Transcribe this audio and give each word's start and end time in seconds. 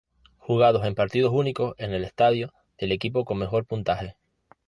Jugados 0.39 0.83
en 0.87 0.95
partidos 0.95 1.31
únicos 1.31 1.75
en 1.77 1.93
el 1.93 2.03
estadio 2.03 2.51
del 2.79 2.91
equipo 2.91 3.23
con 3.23 3.37
mejor 3.37 3.65
puntaje. 3.67 4.17